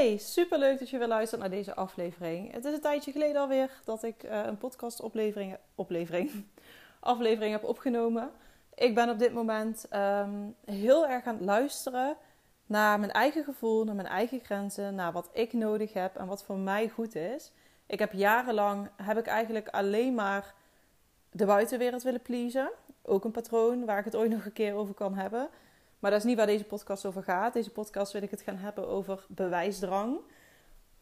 [0.00, 2.52] Hey, super leuk dat je weer luistert naar deze aflevering.
[2.52, 6.30] Het is een tijdje geleden alweer dat ik uh, een podcast oplevering, oplevering,
[7.00, 8.30] aflevering heb opgenomen.
[8.74, 12.16] Ik ben op dit moment um, heel erg aan het luisteren
[12.66, 16.44] naar mijn eigen gevoel, naar mijn eigen grenzen, naar wat ik nodig heb en wat
[16.44, 17.52] voor mij goed is.
[17.86, 20.54] Ik heb jarenlang, heb ik eigenlijk alleen maar
[21.30, 22.70] de buitenwereld willen pleasen.
[23.02, 25.48] Ook een patroon waar ik het ooit nog een keer over kan hebben.
[26.00, 27.52] Maar dat is niet waar deze podcast over gaat.
[27.52, 30.18] Deze podcast wil ik het gaan hebben over bewijsdrang.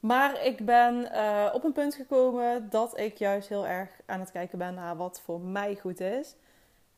[0.00, 4.30] Maar ik ben uh, op een punt gekomen dat ik juist heel erg aan het
[4.30, 6.36] kijken ben naar wat voor mij goed is.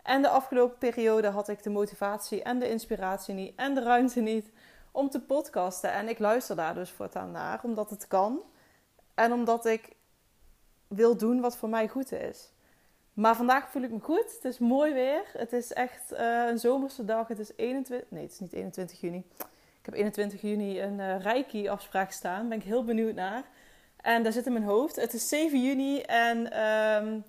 [0.03, 4.21] En de afgelopen periode had ik de motivatie en de inspiratie niet en de ruimte
[4.21, 4.51] niet
[4.91, 5.93] om te podcasten.
[5.93, 8.41] En ik luister daar dus voortaan naar, omdat het kan.
[9.15, 9.93] En omdat ik
[10.89, 12.53] wil doen wat voor mij goed is.
[13.15, 14.33] Maar vandaag voel ik me goed.
[14.35, 15.23] Het is mooi weer.
[15.33, 17.29] Het is echt uh, een zomerse dag.
[17.29, 18.11] Het is 21...
[18.11, 19.25] Nee, het is niet 21 juni.
[19.81, 22.39] Ik heb 21 juni een uh, Reiki-afspraak staan.
[22.39, 23.45] Daar ben ik heel benieuwd naar.
[23.97, 24.97] En daar zit in mijn hoofd.
[24.97, 27.25] Het is 7 juni en um,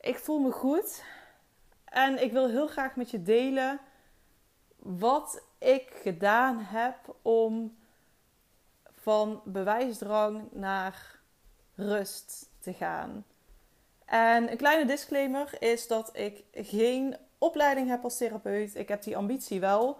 [0.00, 1.02] ik voel me goed.
[1.84, 3.80] En ik wil heel graag met je delen
[4.76, 7.76] wat ik gedaan heb om
[8.90, 11.18] van bewijsdrang naar
[11.74, 13.24] rust te gaan.
[14.06, 18.74] En een kleine disclaimer is dat ik geen opleiding heb als therapeut.
[18.74, 19.98] Ik heb die ambitie wel.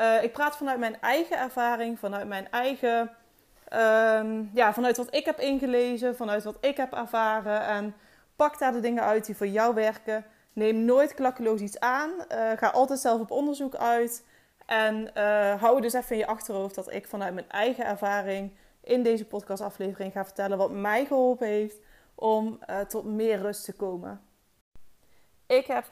[0.00, 3.00] Uh, ik praat vanuit mijn eigen ervaring, vanuit mijn eigen.
[3.72, 7.66] Um, ja, vanuit wat ik heb ingelezen, vanuit wat ik heb ervaren.
[7.66, 7.94] En
[8.36, 10.24] pak daar de dingen uit die voor jou werken.
[10.52, 12.10] Neem nooit klakkeloos iets aan.
[12.10, 14.24] Uh, ga altijd zelf op onderzoek uit.
[14.66, 19.02] En uh, hou dus even in je achterhoofd dat ik vanuit mijn eigen ervaring in
[19.02, 21.76] deze podcastaflevering ga vertellen wat mij geholpen heeft
[22.20, 24.20] om uh, tot meer rust te komen.
[25.46, 25.84] Ik heb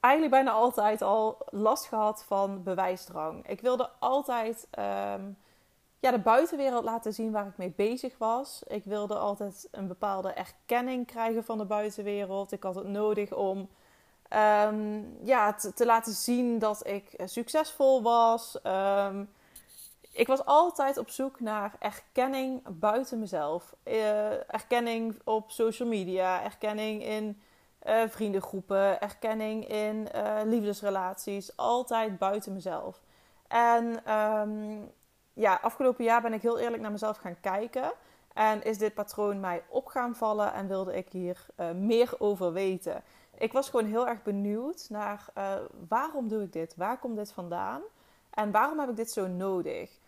[0.00, 3.48] eigenlijk bijna altijd al last gehad van bewijsdrang.
[3.48, 5.36] Ik wilde altijd um,
[6.00, 8.62] ja, de buitenwereld laten zien waar ik mee bezig was.
[8.66, 12.52] Ik wilde altijd een bepaalde erkenning krijgen van de buitenwereld.
[12.52, 13.58] Ik had het nodig om
[14.68, 18.58] um, ja, te, te, laten zien dat ik succesvol was.
[18.64, 19.30] Um,
[20.12, 23.74] ik was altijd op zoek naar erkenning buiten mezelf.
[23.84, 27.40] Uh, erkenning op social media, erkenning in
[27.86, 31.56] uh, vriendengroepen, erkenning in uh, liefdesrelaties.
[31.56, 33.00] Altijd buiten mezelf.
[33.48, 34.90] En um,
[35.32, 37.92] ja, afgelopen jaar ben ik heel eerlijk naar mezelf gaan kijken.
[38.34, 43.02] En is dit patroon mij op gaan vallen en wilde ik hier meer over weten.
[43.38, 45.24] Ik was gewoon heel erg benieuwd naar
[45.88, 46.76] waarom doe ik dit?
[46.76, 47.80] Waar komt dit vandaan?
[48.30, 49.99] En waarom heb ik dit zo nodig?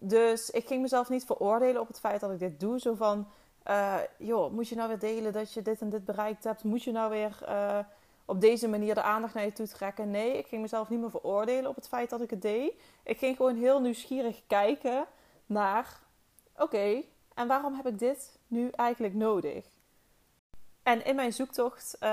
[0.00, 2.80] Dus ik ging mezelf niet veroordelen op het feit dat ik dit doe.
[2.80, 3.28] Zo van,
[3.68, 6.64] uh, joh, moet je nou weer delen dat je dit en dit bereikt hebt?
[6.64, 7.78] Moet je nou weer uh,
[8.24, 10.10] op deze manier de aandacht naar je toe trekken?
[10.10, 12.72] Nee, ik ging mezelf niet meer veroordelen op het feit dat ik het deed.
[13.02, 15.06] Ik ging gewoon heel nieuwsgierig kijken
[15.46, 16.00] naar,
[16.56, 17.02] oké,
[17.34, 19.64] en waarom heb ik dit nu eigenlijk nodig?
[20.82, 22.08] En in mijn zoektocht uh,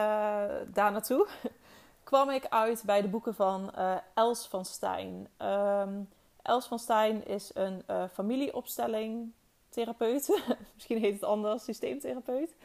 [0.67, 1.27] daar naartoe
[2.03, 3.71] kwam ik uit bij de boeken van
[4.13, 5.27] Els van Stein.
[5.41, 6.09] Um,
[6.43, 9.31] Els van Stein is een uh, familieopstelling
[9.69, 10.41] therapeut.
[10.73, 12.55] Misschien heet het anders, systeemtherapeut.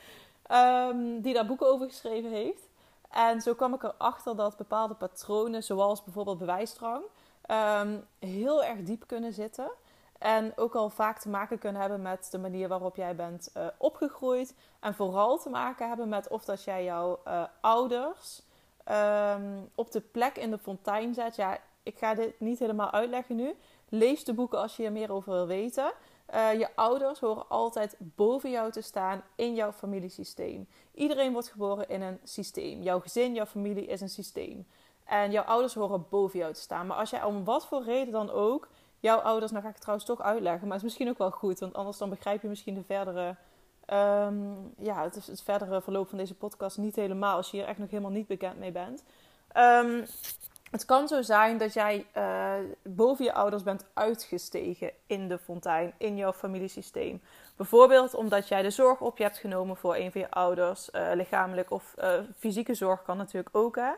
[0.51, 2.69] Um, die daar boeken over geschreven heeft.
[3.11, 7.05] En zo kwam ik erachter dat bepaalde patronen, zoals bijvoorbeeld bewijsdrang,
[7.51, 9.71] um, heel erg diep kunnen zitten.
[10.19, 13.67] En ook al vaak te maken kunnen hebben met de manier waarop jij bent uh,
[13.77, 14.55] opgegroeid.
[14.81, 18.43] En vooral te maken hebben met of dat jij jouw uh, ouders
[18.91, 21.37] um, op de plek in de fontein zet.
[21.37, 23.55] Ja, ik ga dit niet helemaal uitleggen nu.
[23.89, 25.93] Lees de boeken als je er meer over wil weten.
[26.35, 30.69] Uh, je ouders horen altijd boven jou te staan in jouw familiesysteem.
[30.95, 32.83] Iedereen wordt geboren in een systeem.
[32.83, 34.67] Jouw gezin, jouw familie is een systeem.
[35.05, 36.87] En jouw ouders horen boven jou te staan.
[36.87, 38.69] Maar als jij om wat voor reden dan ook
[39.01, 41.31] jouw ouders, nou ga ik het trouwens toch uitleggen, maar het is misschien ook wel
[41.31, 43.37] goed, want anders dan begrijp je misschien de verdere,
[43.93, 47.67] um, ja, het, is het verdere verloop van deze podcast niet helemaal als je hier
[47.67, 49.05] echt nog helemaal niet bekend mee bent.
[49.57, 50.05] Um,
[50.71, 55.93] het kan zo zijn dat jij uh, boven je ouders bent uitgestegen in de fontein,
[55.99, 57.23] in jouw familiesysteem.
[57.57, 61.09] Bijvoorbeeld omdat jij de zorg op je hebt genomen voor een van je ouders, uh,
[61.15, 63.77] lichamelijk of uh, fysieke zorg kan natuurlijk ook.
[63.77, 63.91] Hè?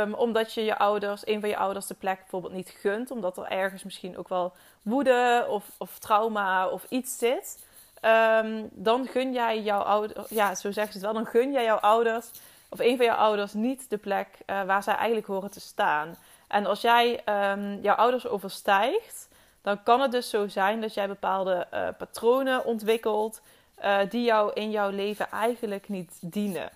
[0.00, 3.36] Um, omdat je je ouders, een van je ouders de plek bijvoorbeeld niet gunt, omdat
[3.36, 7.66] er ergens misschien ook wel woede of, of trauma of iets zit.
[8.02, 11.64] Um, dan gun jij jouw ouders, ja, zo zeggen ze het wel, dan gun jij
[11.64, 12.30] jouw ouders
[12.74, 16.16] of een van jouw ouders niet de plek uh, waar zij eigenlijk horen te staan.
[16.48, 17.22] En als jij
[17.52, 19.28] um, jouw ouders overstijgt,
[19.62, 23.40] dan kan het dus zo zijn dat jij bepaalde uh, patronen ontwikkelt
[23.84, 26.70] uh, die jou in jouw leven eigenlijk niet dienen.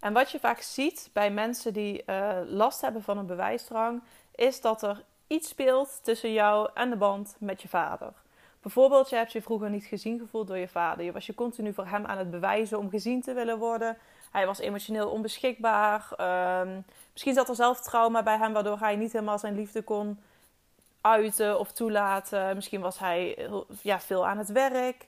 [0.00, 2.04] En wat je vaak ziet bij mensen die
[2.46, 4.02] last hebben van een bewijsdrang,
[4.34, 8.12] is dat er iets speelt tussen jou en de band met je vader.
[8.62, 11.04] Bijvoorbeeld, je hebt je vroeger niet gezien gevoeld door je vader.
[11.04, 13.96] Je was je continu voor hem aan het bewijzen om gezien te willen worden.
[14.30, 16.08] Hij was emotioneel onbeschikbaar.
[16.16, 16.80] Ehm,
[17.12, 20.18] misschien zat er zelf trauma bij hem, waardoor hij niet helemaal zijn liefde kon
[21.00, 22.54] uiten of toelaten.
[22.54, 23.48] Misschien was hij
[23.82, 25.06] ja, veel aan het werk.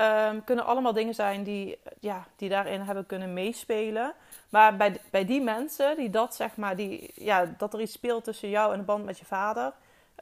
[0.00, 4.12] Um, kunnen allemaal dingen zijn die, ja, die daarin hebben kunnen meespelen.
[4.48, 8.24] Maar bij, bij die mensen die dat zeg maar, die, ja, dat er iets speelt
[8.24, 9.72] tussen jou en de band met je vader,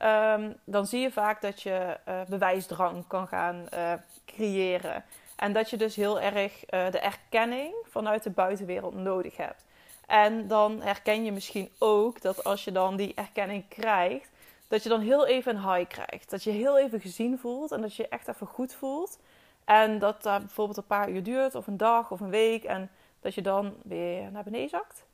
[0.03, 3.93] um, dan zie je vaak dat je uh, bewijsdrang kan gaan uh,
[4.27, 5.05] creëren.
[5.37, 9.65] En dat je dus heel erg uh, de erkenning vanuit de buitenwereld nodig hebt.
[10.07, 14.31] En dan herken je misschien ook dat als je dan die erkenning krijgt,
[14.69, 16.31] dat je dan heel even een high krijgt.
[16.31, 19.19] Dat je heel even gezien voelt en dat je je echt even goed voelt.
[19.65, 22.65] En dat dat bijvoorbeeld een paar uur duurt, of een dag of een week.
[22.65, 22.91] En
[23.21, 25.05] dat je dan weer naar beneden zakt.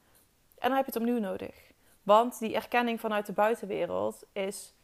[0.59, 1.68] En dan heb je het opnieuw nodig.
[2.09, 4.75] Want die erkenning vanuit de buitenwereld is,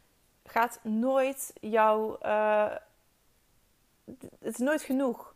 [0.43, 2.15] gaat nooit jou.
[2.25, 2.71] Uh,
[4.39, 5.35] het is nooit genoeg.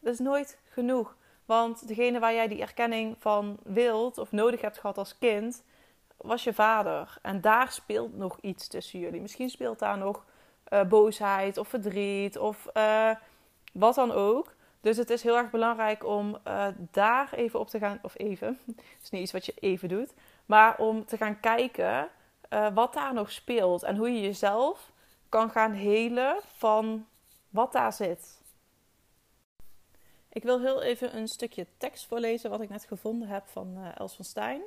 [0.00, 1.16] Het is nooit genoeg.
[1.44, 5.62] Want degene waar jij die erkenning van wilt of nodig hebt gehad als kind,
[6.16, 7.18] was je vader.
[7.22, 9.20] En daar speelt nog iets tussen jullie.
[9.20, 10.24] Misschien speelt daar nog
[10.72, 13.10] uh, boosheid of verdriet of uh,
[13.72, 14.54] wat dan ook.
[14.80, 16.38] Dus het is heel erg belangrijk om
[16.90, 20.14] daar even op te gaan, of even, het is niet iets wat je even doet,
[20.52, 22.08] maar om te gaan kijken
[22.74, 24.92] wat daar nog speelt en hoe je jezelf
[25.28, 27.06] kan gaan helen van
[27.50, 28.40] wat daar zit.
[30.28, 34.14] Ik wil heel even een stukje tekst voorlezen wat ik net gevonden heb van Els
[34.14, 34.62] van Stijn.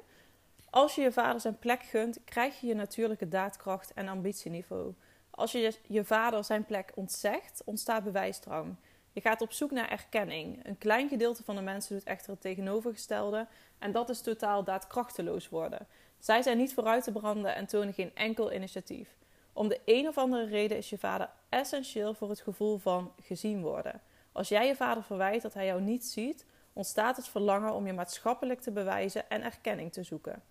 [0.69, 4.93] Als je je vader zijn plek gunt, krijg je je natuurlijke daadkracht en ambitieniveau.
[5.29, 8.75] Als je je vader zijn plek ontzegt, ontstaat bewijsdrang.
[9.15, 10.65] Je gaat op zoek naar erkenning.
[10.65, 13.47] Een klein gedeelte van de mensen doet echter het tegenovergestelde
[13.79, 15.87] en dat is totaal daadkrachteloos worden.
[16.19, 19.09] Zij zijn niet vooruit te branden en tonen geen enkel initiatief.
[19.53, 23.61] Om de een of andere reden is je vader essentieel voor het gevoel van gezien
[23.61, 24.01] worden.
[24.31, 27.93] Als jij je vader verwijt dat hij jou niet ziet, ontstaat het verlangen om je
[27.93, 30.43] maatschappelijk te bewijzen en erkenning te zoeken.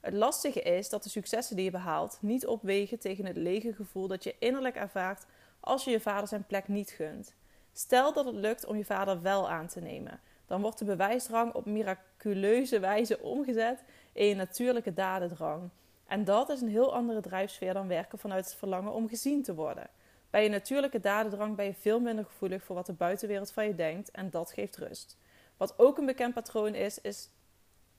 [0.00, 4.06] Het lastige is dat de successen die je behaalt niet opwegen tegen het lege gevoel
[4.08, 5.24] dat je innerlijk ervaart
[5.60, 7.34] als je je vader zijn plek niet gunt.
[7.78, 11.54] Stel dat het lukt om je vader wel aan te nemen, dan wordt de bewijsdrang
[11.54, 13.82] op miraculeuze wijze omgezet
[14.12, 15.70] in je natuurlijke dadendrang.
[16.06, 19.54] En dat is een heel andere drijfsfeer dan werken vanuit het verlangen om gezien te
[19.54, 19.88] worden.
[20.30, 23.74] Bij je natuurlijke dadendrang ben je veel minder gevoelig voor wat de buitenwereld van je
[23.74, 25.18] denkt en dat geeft rust.
[25.56, 27.30] Wat ook een bekend patroon is, is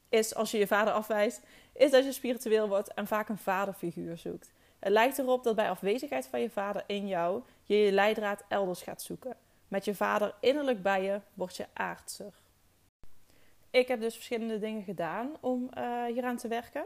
[0.09, 1.41] is als je je vader afwijst,
[1.73, 4.51] is dat je spiritueel wordt en vaak een vaderfiguur zoekt.
[4.79, 8.81] Het lijkt erop dat bij afwezigheid van je vader in jou je je leidraad elders
[8.81, 9.37] gaat zoeken.
[9.67, 12.33] Met je vader innerlijk bij je word je aardser.
[13.69, 16.85] Ik heb dus verschillende dingen gedaan om uh, hieraan te werken.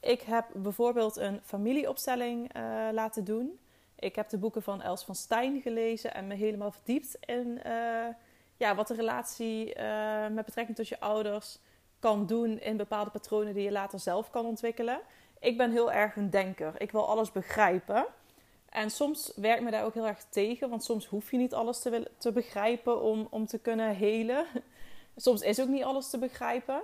[0.00, 3.58] Ik heb bijvoorbeeld een familieopstelling uh, laten doen.
[3.94, 8.06] Ik heb de boeken van Els van Stijn gelezen en me helemaal verdiept in uh,
[8.56, 9.78] ja, wat de relatie
[10.30, 11.58] met betrekking tot je ouders
[11.98, 15.00] kan doen in bepaalde patronen die je later zelf kan ontwikkelen.
[15.40, 16.74] Ik ben heel erg een denker.
[16.78, 18.06] Ik wil alles begrijpen.
[18.72, 21.80] En soms werkt me daar ook heel erg tegen, want soms hoef je niet alles
[21.80, 24.46] te, te begrijpen om, om te kunnen helen.
[25.16, 26.82] Soms is ook niet alles te begrijpen.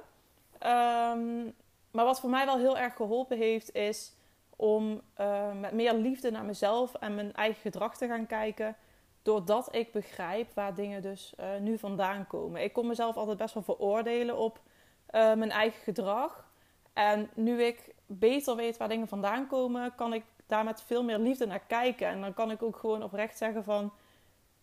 [0.53, 1.55] Um,
[1.91, 4.13] maar wat voor mij wel heel erg geholpen heeft, is
[4.57, 8.77] om uh, met meer liefde naar mezelf en mijn eigen gedrag te gaan kijken.
[9.23, 12.63] Doordat ik begrijp waar dingen dus uh, nu vandaan komen.
[12.63, 16.49] Ik kon mezelf altijd best wel veroordelen op uh, mijn eigen gedrag.
[16.93, 21.19] En nu ik beter weet waar dingen vandaan komen, kan ik daar met veel meer
[21.19, 22.07] liefde naar kijken.
[22.07, 23.93] En dan kan ik ook gewoon oprecht zeggen van...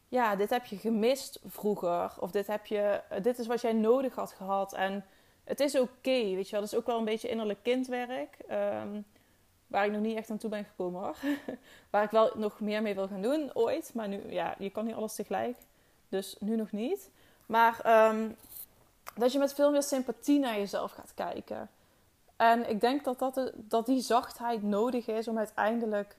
[0.07, 2.11] Ja, dit heb je gemist vroeger.
[2.19, 4.73] Of dit, heb je, dit is wat jij nodig had gehad.
[4.73, 5.05] En
[5.43, 6.61] het is oké, weet je wel.
[6.61, 8.37] Dat is ook wel een beetje innerlijk kindwerk.
[8.51, 9.05] Um,
[9.67, 11.15] waar ik nog niet echt aan toe ben gekomen hoor.
[11.91, 13.91] waar ik wel nog meer mee wil gaan doen, ooit.
[13.93, 15.57] Maar nu, ja, je kan niet alles tegelijk.
[16.09, 17.09] Dus nu nog niet.
[17.45, 18.35] Maar um,
[19.15, 21.69] dat je met veel meer sympathie naar jezelf gaat kijken.
[22.35, 26.17] En ik denk dat, dat, dat die zachtheid nodig is om uiteindelijk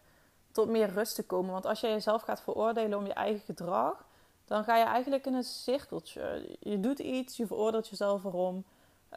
[0.52, 1.52] tot meer rust te komen.
[1.52, 4.04] Want als je jezelf gaat veroordelen om je eigen gedrag,
[4.44, 6.56] dan ga je eigenlijk in een cirkeltje.
[6.61, 8.64] Je doet iets, je veroordeelt jezelf erom.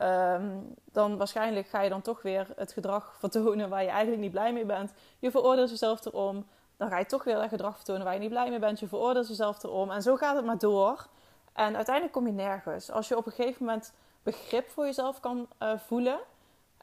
[0.02, 4.32] Um, dan waarschijnlijk ga je dan toch weer het gedrag vertonen waar je eigenlijk niet
[4.32, 4.94] blij mee bent.
[5.20, 6.48] Je veroordeelt jezelf erom.
[6.78, 8.80] Dan ga je toch weer het gedrag vertonen waar je niet blij mee bent.
[8.80, 9.92] Je veroordeelt jezelf erom.
[9.92, 11.08] En zo gaat het maar door.
[11.54, 12.92] En uiteindelijk kom je nergens.
[12.92, 16.20] Als je op een gegeven moment begrip voor jezelf kan uh, voelen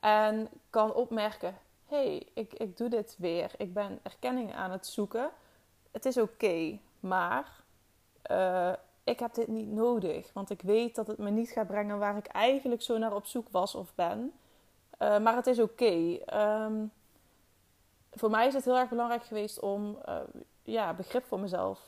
[0.06, 3.50] en kan opmerken: hey, ik, ik doe dit weer.
[3.56, 5.30] Ik ben erkenning aan het zoeken.
[5.90, 7.62] Het is oké, maar
[8.30, 8.72] uh,
[9.04, 10.32] ik heb dit niet nodig.
[10.32, 13.26] Want ik weet dat het me niet gaat brengen waar ik eigenlijk zo naar op
[13.26, 14.32] zoek was of ben.
[14.98, 16.18] Uh, maar het is oké.
[16.34, 16.92] Um,
[18.10, 20.18] voor mij is het heel erg belangrijk geweest om uh,
[20.62, 21.80] ja, begrip voor mezelf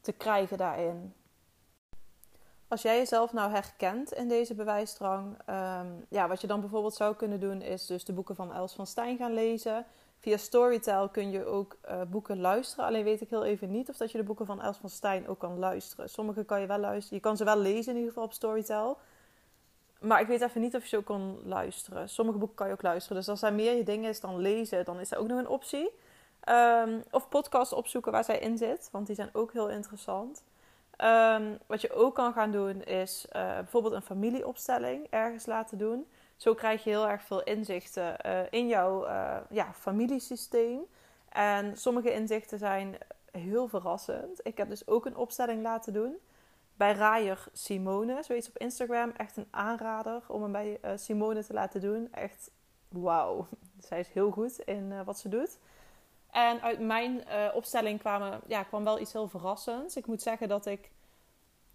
[0.00, 1.14] te krijgen daarin.
[2.68, 7.14] Als jij jezelf nou herkent in deze bewijsdrang, um, ja, wat je dan bijvoorbeeld zou
[7.14, 9.86] kunnen doen, is dus de boeken van Els van Stijn gaan lezen.
[10.18, 12.84] Via Storytel kun je ook uh, boeken luisteren.
[12.84, 15.28] Alleen weet ik heel even niet of dat je de boeken van Els van Stijn
[15.28, 16.08] ook kan luisteren.
[16.08, 17.16] Sommige kan je wel luisteren.
[17.16, 18.98] Je kan ze wel lezen in ieder geval op Storytel.
[20.00, 22.08] Maar ik weet even niet of je ze ook kan luisteren.
[22.08, 23.16] Sommige boeken kan je ook luisteren.
[23.16, 25.48] Dus als er meer je dingen is dan lezen, dan is dat ook nog een
[25.48, 25.90] optie.
[26.48, 30.42] Um, of podcasts opzoeken waar zij in zit, want die zijn ook heel interessant.
[31.04, 36.06] Um, wat je ook kan gaan doen is uh, bijvoorbeeld een familieopstelling ergens laten doen.
[36.36, 40.80] Zo krijg je heel erg veel inzichten uh, in jouw uh, ja, familiesysteem.
[41.28, 42.98] En sommige inzichten zijn
[43.30, 44.40] heel verrassend.
[44.42, 46.16] Ik heb dus ook een opstelling laten doen
[46.74, 49.10] bij Raaier Simone, zoiets op Instagram.
[49.10, 52.08] Echt een aanrader om hem bij Simone te laten doen.
[52.12, 52.50] Echt
[52.88, 53.46] wauw.
[53.88, 55.58] Zij is heel goed in wat ze doet.
[56.30, 59.96] En uit mijn uh, opstelling kwamen, ja, kwam wel iets heel verrassends.
[59.96, 60.90] Ik moet zeggen dat ik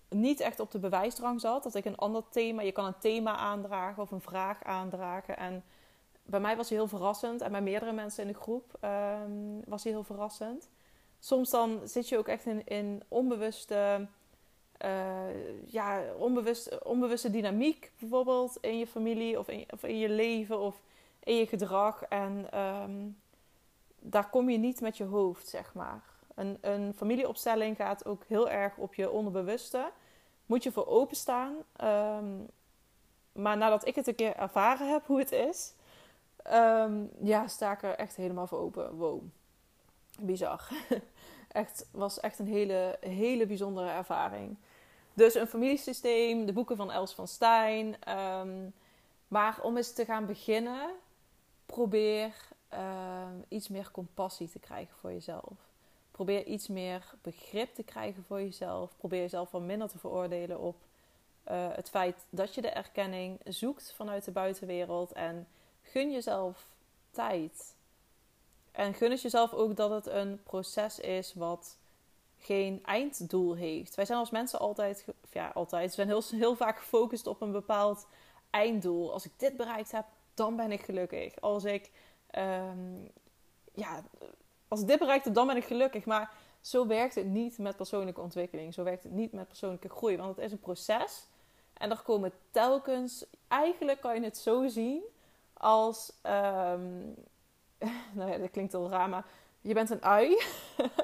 [0.09, 1.63] niet echt op de bewijsdrang zat.
[1.63, 5.37] Dat ik een ander thema, je kan een thema aandragen of een vraag aandragen.
[5.37, 5.63] En
[6.23, 7.41] bij mij was hij heel verrassend.
[7.41, 10.69] En bij meerdere mensen in de groep um, was hij heel verrassend.
[11.19, 14.07] Soms dan zit je ook echt in, in onbewuste,
[14.85, 17.91] uh, ja, onbewust, onbewuste dynamiek.
[17.99, 20.81] Bijvoorbeeld in je familie of in, of in je leven of
[21.23, 22.03] in je gedrag.
[22.03, 23.20] En um,
[24.01, 26.03] daar kom je niet met je hoofd, zeg maar.
[26.35, 29.91] Een, een familieopstelling gaat ook heel erg op je onderbewuste.
[30.45, 31.55] Moet je voor openstaan.
[31.83, 32.47] Um,
[33.31, 35.73] maar nadat ik het een keer ervaren heb hoe het is,
[36.53, 38.95] um, ja, sta ik er echt helemaal voor open.
[38.95, 39.21] Wow,
[40.19, 40.69] bizar.
[41.51, 44.57] echt, was echt een hele, hele bijzondere ervaring.
[45.13, 47.95] Dus een familiesysteem, de boeken van Els van Stijn.
[48.17, 48.73] Um,
[49.27, 50.89] maar om eens te gaan beginnen,
[51.65, 52.33] probeer
[52.71, 55.53] Ehm, iets meer compassie te krijgen voor jezelf.
[56.11, 58.97] Probeer iets meer begrip te krijgen voor jezelf.
[58.97, 60.75] Probeer jezelf wat minder te veroordelen op
[61.51, 65.11] uh, het feit dat je de erkenning zoekt vanuit de buitenwereld.
[65.11, 65.47] En
[65.81, 66.67] gun jezelf
[67.09, 67.75] tijd.
[68.71, 71.77] En gun het jezelf ook dat het een proces is wat
[72.37, 73.95] geen einddoel heeft.
[73.95, 77.51] Wij zijn als mensen altijd, ja, altijd, we zijn heel, heel vaak gefocust op een
[77.51, 78.07] bepaald
[78.49, 79.13] einddoel.
[79.13, 81.41] Als ik dit bereikt heb, dan ben ik gelukkig.
[81.41, 81.91] Als ik
[82.37, 83.11] um,
[83.73, 84.03] ja,
[84.67, 86.05] als dit bereikt dan ben ik gelukkig.
[86.05, 88.73] Maar zo werkt het niet met persoonlijke ontwikkeling.
[88.73, 90.17] Zo werkt het niet met persoonlijke groei.
[90.17, 91.27] Want het is een proces.
[91.73, 95.01] En er komen telkens, eigenlijk kan je het zo zien
[95.53, 97.15] als, um,
[98.17, 99.25] nou ja, dat klinkt al raar, maar
[99.61, 100.37] je bent een ui.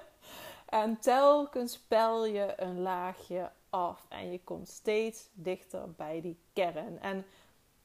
[0.66, 4.06] en telkens pel je een laagje af.
[4.10, 7.00] En je komt steeds dichter bij die kern.
[7.02, 7.26] En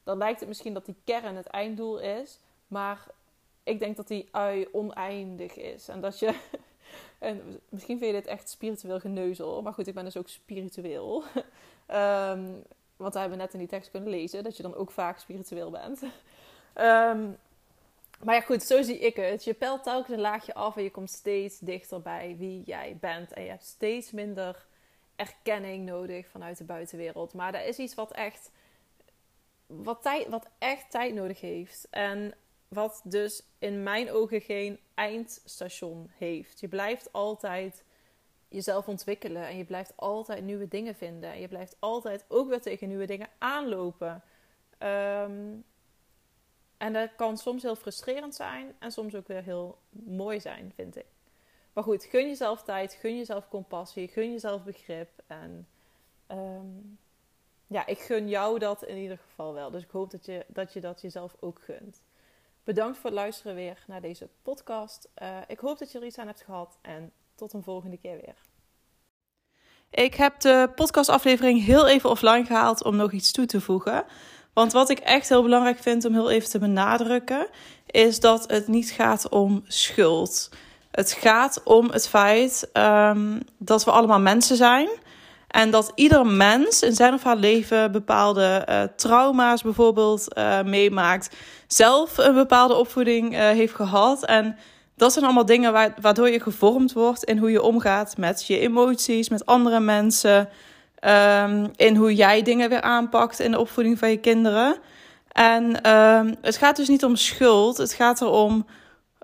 [0.02, 2.38] dan lijkt het misschien dat die kern het einddoel is.
[2.66, 3.06] Maar
[3.62, 5.88] ik denk dat die ui oneindig is.
[5.88, 6.34] En dat je.
[7.18, 9.62] En misschien vind je dit echt spiritueel geneuzel.
[9.62, 11.24] Maar goed, ik ben dus ook spiritueel.
[11.88, 12.62] um,
[12.96, 15.70] want we hebben net in die tekst kunnen lezen dat je dan ook vaak spiritueel
[15.70, 16.02] bent.
[16.02, 16.10] Um,
[18.24, 19.44] maar ja, goed, zo zie ik het.
[19.44, 23.32] Je pelt telkens een laagje af en je komt steeds dichter bij wie jij bent.
[23.32, 24.66] En je hebt steeds minder
[25.16, 27.34] erkenning nodig vanuit de buitenwereld.
[27.34, 28.50] Maar dat is iets wat echt,
[29.66, 31.86] wat, tijd, wat echt tijd nodig heeft.
[31.90, 32.34] En
[32.72, 36.60] wat dus in mijn ogen geen eindstation heeft.
[36.60, 37.84] Je blijft altijd
[38.48, 41.32] jezelf ontwikkelen en je blijft altijd nieuwe dingen vinden.
[41.32, 44.22] En je blijft altijd ook weer tegen nieuwe dingen aanlopen.
[44.78, 45.64] Um,
[46.76, 50.96] en dat kan soms heel frustrerend zijn en soms ook weer heel mooi zijn, vind
[50.96, 51.06] ik.
[51.72, 55.08] Maar goed, gun jezelf tijd, gun jezelf compassie, gun jezelf begrip.
[55.26, 55.68] En
[56.28, 56.98] um,
[57.66, 59.70] ja, ik gun jou dat in ieder geval wel.
[59.70, 62.02] Dus ik hoop dat je dat, je dat jezelf ook gunt.
[62.64, 65.08] Bedankt voor het luisteren weer naar deze podcast.
[65.22, 68.16] Uh, ik hoop dat je er iets aan hebt gehad en tot een volgende keer
[68.16, 68.36] weer.
[69.90, 74.04] Ik heb de podcastaflevering heel even offline gehaald om nog iets toe te voegen.
[74.52, 77.46] Want wat ik echt heel belangrijk vind om heel even te benadrukken,
[77.86, 80.50] is dat het niet gaat om schuld.
[80.90, 84.88] Het gaat om het feit um, dat we allemaal mensen zijn.
[85.52, 91.36] En dat ieder mens in zijn of haar leven bepaalde uh, trauma's bijvoorbeeld uh, meemaakt.
[91.66, 94.24] Zelf een bepaalde opvoeding uh, heeft gehad.
[94.24, 94.56] En
[94.96, 99.28] dat zijn allemaal dingen waardoor je gevormd wordt in hoe je omgaat met je emoties,
[99.28, 100.48] met andere mensen.
[101.04, 104.76] Um, in hoe jij dingen weer aanpakt in de opvoeding van je kinderen.
[105.32, 107.76] En um, het gaat dus niet om schuld.
[107.76, 108.66] Het gaat erom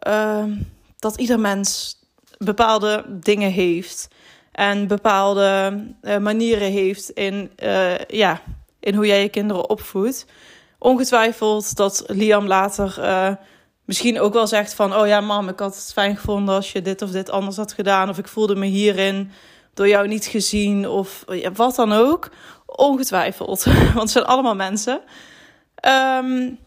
[0.08, 1.98] um, dat ieder mens
[2.38, 4.08] bepaalde dingen heeft
[4.58, 8.40] en bepaalde uh, manieren heeft in, uh, ja,
[8.80, 10.26] in hoe jij je kinderen opvoedt.
[10.78, 13.30] Ongetwijfeld dat Liam later uh,
[13.84, 14.94] misschien ook wel zegt van...
[14.96, 17.72] oh ja, mam, ik had het fijn gevonden als je dit of dit anders had
[17.72, 18.08] gedaan...
[18.08, 19.30] of ik voelde me hierin
[19.74, 21.24] door jou niet gezien of
[21.54, 22.30] wat dan ook.
[22.66, 25.00] Ongetwijfeld, want het zijn allemaal mensen.
[25.86, 26.58] Um,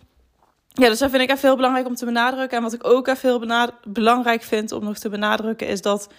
[0.67, 2.57] ja, dus dat vind ik even heel belangrijk om te benadrukken.
[2.57, 5.67] En wat ik ook even heel belangrijk vind om nog te benadrukken...
[5.67, 6.09] is dat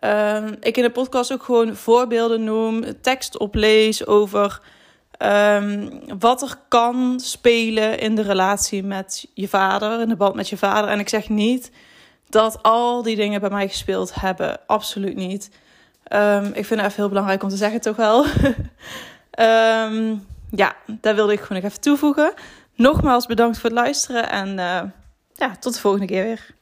[0.00, 3.00] um, ik in de podcast ook gewoon voorbeelden noem...
[3.00, 4.60] tekst oplees over
[5.22, 10.48] Um, wat er kan spelen in de relatie met je vader, in de band met
[10.48, 10.90] je vader.
[10.90, 11.70] En ik zeg niet
[12.28, 14.60] dat al die dingen bij mij gespeeld hebben.
[14.66, 15.50] Absoluut niet.
[16.12, 18.24] Um, ik vind het even heel belangrijk om te zeggen, toch wel.
[20.62, 22.32] ja, daar wilde ik gewoon nog even toevoegen.
[22.74, 24.82] Nogmaals bedankt voor het luisteren en uh,
[25.34, 26.54] ja, tot de volgende keer weer.